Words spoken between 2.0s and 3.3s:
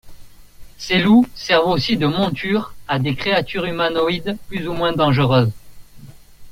monture à des